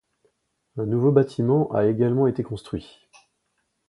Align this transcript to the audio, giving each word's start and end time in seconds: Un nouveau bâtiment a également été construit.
Un 0.77 0.87
nouveau 0.87 1.11
bâtiment 1.11 1.71
a 1.75 1.85
également 1.85 2.25
été 2.25 2.41
construit. 2.41 3.07